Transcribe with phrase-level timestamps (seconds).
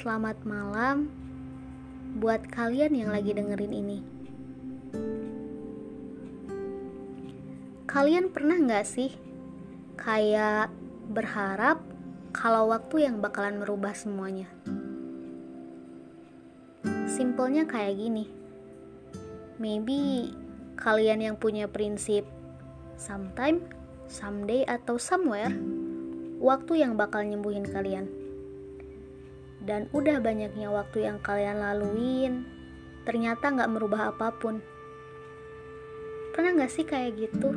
[0.00, 1.12] Selamat malam
[2.16, 3.98] buat kalian yang lagi dengerin ini.
[7.84, 9.12] Kalian pernah nggak sih
[10.00, 10.72] kayak
[11.12, 11.84] berharap
[12.32, 14.48] kalau waktu yang bakalan merubah semuanya?
[17.04, 18.24] Simpelnya kayak gini.
[19.60, 20.32] Maybe
[20.80, 22.24] kalian yang punya prinsip
[22.96, 23.60] sometime,
[24.08, 25.52] someday, atau somewhere,
[26.40, 28.29] waktu yang bakal nyembuhin kalian
[29.60, 32.48] dan udah banyaknya waktu yang kalian laluin.
[33.04, 34.60] Ternyata nggak merubah apa pun.
[36.32, 37.52] Pernah nggak sih kayak gitu?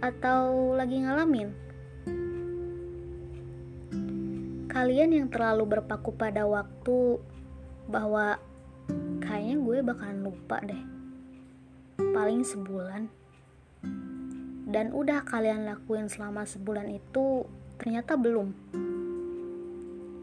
[0.00, 1.52] Atau lagi ngalamin?
[4.72, 7.20] Kalian yang terlalu berpaku pada waktu
[7.92, 8.40] bahwa
[9.20, 10.82] kayaknya gue bakalan lupa deh.
[12.00, 13.12] Paling sebulan.
[14.72, 17.44] Dan udah kalian lakuin selama sebulan itu
[17.76, 18.56] ternyata belum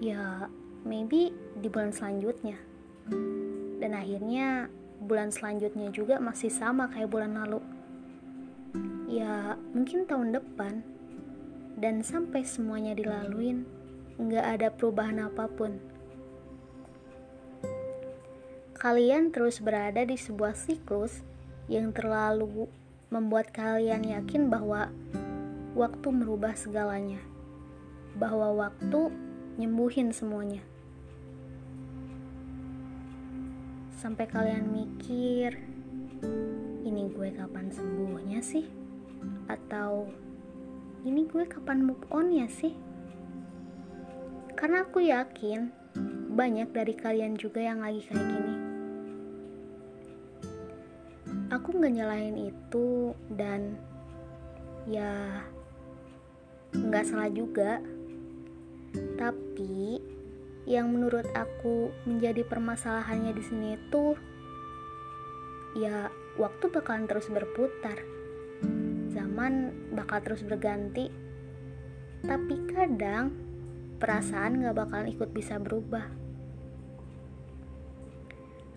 [0.00, 0.50] ya
[0.84, 2.56] maybe di bulan selanjutnya.
[3.76, 4.70] Dan akhirnya
[5.02, 7.60] bulan selanjutnya juga masih sama kayak bulan lalu.
[9.06, 10.82] Ya mungkin tahun depan.
[11.76, 13.68] Dan sampai semuanya dilaluin
[14.16, 15.76] nggak ada perubahan apa pun.
[18.76, 21.20] Kalian terus berada di sebuah siklus
[21.68, 22.68] yang terlalu
[23.12, 24.88] membuat kalian yakin bahwa
[25.76, 27.20] waktu merubah segalanya.
[28.16, 29.12] Bahwa waktu
[29.56, 30.60] nyembuhin semuanya.
[33.96, 35.56] Sampai kalian mikir,
[36.84, 38.68] ini gue kapan sembuhnya sih?
[39.48, 40.12] Atau
[41.08, 42.76] ini gue kapan move on ya sih?
[44.52, 45.72] Karena aku yakin
[46.36, 48.54] banyak dari kalian juga yang lagi kayak gini.
[51.48, 53.80] Aku nggak nyalahin itu dan
[54.84, 55.40] ya
[56.76, 57.80] nggak salah juga
[59.26, 59.98] tapi
[60.70, 64.14] yang menurut aku menjadi permasalahannya di sini itu
[65.74, 66.06] ya
[66.38, 67.98] waktu bakalan terus berputar.
[69.10, 71.10] Zaman bakal terus berganti.
[72.22, 73.34] Tapi kadang
[73.98, 76.06] perasaan gak bakalan ikut bisa berubah.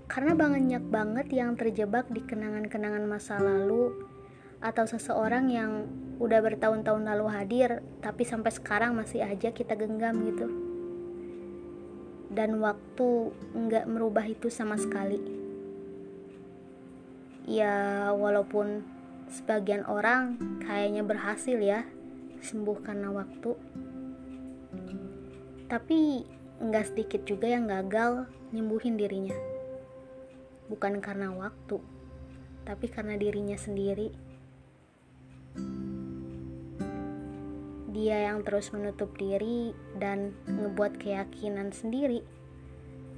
[0.09, 3.93] Karena banyak banget yang terjebak di kenangan-kenangan masa lalu
[4.65, 5.85] atau seseorang yang
[6.19, 7.69] udah bertahun-tahun lalu hadir
[8.03, 10.47] tapi sampai sekarang masih aja kita genggam gitu.
[12.29, 15.17] Dan waktu nggak merubah itu sama sekali.
[17.49, 18.85] Ya walaupun
[19.31, 21.87] sebagian orang kayaknya berhasil ya
[22.43, 23.51] sembuh karena waktu.
[25.71, 25.99] Tapi
[26.59, 29.37] nggak sedikit juga yang gagal nyembuhin dirinya.
[30.69, 31.99] Bukan karena waktu
[32.69, 34.13] tapi karena dirinya sendiri
[37.89, 42.21] dia yang terus menutup diri dan ngebuat keyakinan sendiri.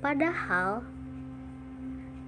[0.02, 0.82] Padahal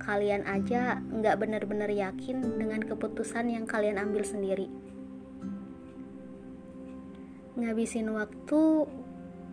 [0.04, 4.68] kalian aja nggak benar-benar yakin dengan keputusan yang kalian ambil sendiri.
[7.56, 8.62] Ngabisin waktu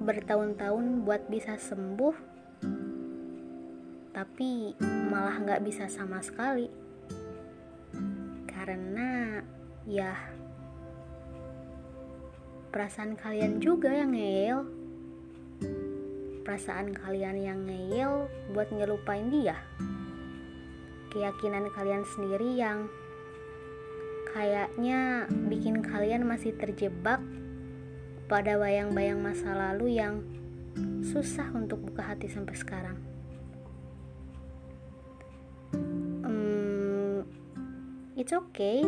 [0.00, 2.16] bertahun-tahun buat bisa sembuh,
[4.10, 6.66] tapi malah nggak bisa sama sekali.
[8.48, 9.38] Karena
[9.86, 10.39] ya
[12.70, 14.62] perasaan kalian juga yang ngeyel.
[16.46, 19.58] Perasaan kalian yang ngeyel buat ngelupain dia.
[21.10, 22.86] Keyakinan kalian sendiri yang
[24.30, 27.18] kayaknya bikin kalian masih terjebak
[28.30, 30.22] pada bayang-bayang masa lalu yang
[31.02, 32.98] susah untuk buka hati sampai sekarang.
[36.22, 37.26] Um,
[38.14, 38.86] it's okay.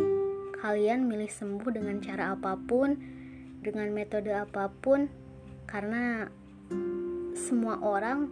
[0.63, 2.95] Kalian milih sembuh dengan cara apa pun
[3.63, 5.07] dengan metode apa pun
[5.63, 6.27] karena
[7.33, 8.27] semua orang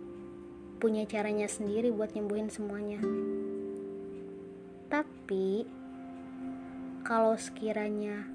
[0.84, 3.00] punya caranya sendiri buat nyembuhin semuanya.
[4.92, 5.64] Tapi
[7.08, 8.28] kalau sekiranya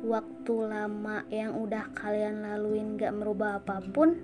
[0.00, 4.16] waktu lama yang udah kalian laluin gak merubah apa pun,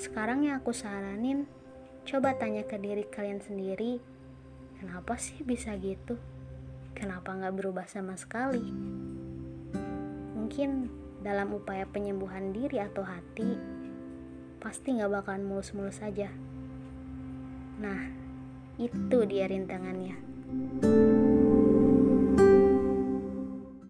[0.00, 1.44] sekarang yang aku saranin
[2.08, 4.00] coba tanya ke diri kalian sendiri,
[4.80, 6.16] kenapa sih bisa gitu?
[6.96, 8.64] Kenapa gak berubah sama sekali?
[10.50, 10.90] Mungkin
[11.22, 13.54] dalam upaya penyembuhan diri atau hati
[14.58, 16.26] pasti nggak bakalan mulus-mulus saja.
[17.78, 18.10] Nah,
[18.74, 20.18] itu dia rintangannya.
[20.50, 21.29] thank you